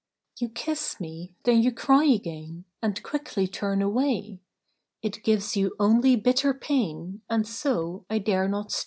[0.39, 4.39] "You kiss me, then you cry again, And quickly turn away.
[5.03, 8.79] It gives you only bitter pain, And so I dare not stay.